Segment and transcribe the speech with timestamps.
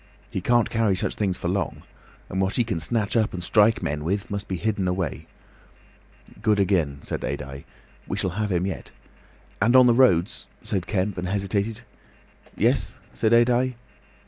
[0.31, 1.83] He can't carry such things for long.
[2.27, 5.27] And what he can snatch up and strike men with must be hidden away."
[6.41, 7.65] "Good again," said Adye.
[8.07, 8.89] "We shall have him yet!"
[9.61, 11.81] "And on the roads," said Kemp, and hesitated.
[12.57, 13.75] "Yes?" said Adye.